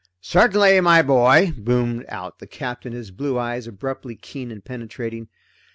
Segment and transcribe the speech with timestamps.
[0.19, 5.27] "Certainly my boy," boomed out the Captain, his blue eyes abruptly keen and penetrating.